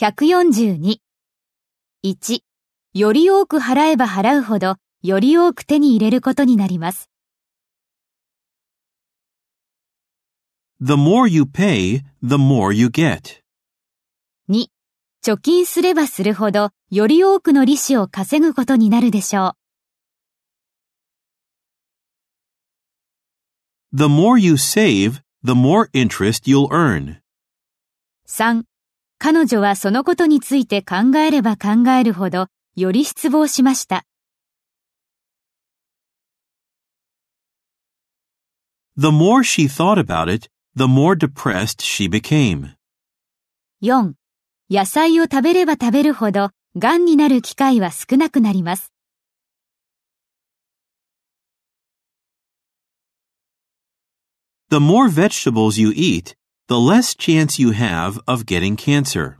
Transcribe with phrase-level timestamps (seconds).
[0.00, 0.96] 142。
[2.02, 2.40] 1、
[2.94, 7.10] より多く払えば払うほど、より多く手に入れることになります。
[10.80, 13.42] The more you pay, the more you get.
[14.48, 14.68] 2、
[15.22, 19.52] 貯金すればするほど、より多くの利子を稼ぐことになるでしょ
[23.92, 27.16] The more you save, the more interest you'll earn.
[27.16, 27.22] う。
[28.26, 28.69] 3、
[29.22, 34.06] 彼女はそのことについて考えれば考えるほど、より失望しました。
[38.96, 42.70] The more she thought about it, the more depressed she became.
[43.82, 44.14] 4、
[44.70, 48.90] 野菜を食べれば食べるほど、癌になる機会は少なくなります。
[54.70, 56.39] The more vegetables you eat,
[56.70, 59.39] the less chance you have of getting cancer.